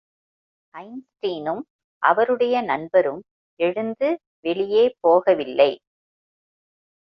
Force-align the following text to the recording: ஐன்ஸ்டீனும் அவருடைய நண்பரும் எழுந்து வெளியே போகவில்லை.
ஐன்ஸ்டீனும் 0.73 1.61
அவருடைய 2.03 2.61
நண்பரும் 2.61 3.21
எழுந்து 3.59 4.09
வெளியே 4.39 4.95
போகவில்லை. 4.99 5.71